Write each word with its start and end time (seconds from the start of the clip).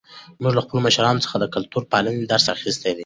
موږ 0.41 0.53
له 0.57 0.61
خپلو 0.65 0.79
مشرانو 0.87 1.23
څخه 1.25 1.35
د 1.39 1.45
کلتور 1.55 1.83
پالنې 1.91 2.23
درس 2.25 2.45
اخیستی 2.55 2.91
دی. 2.95 2.99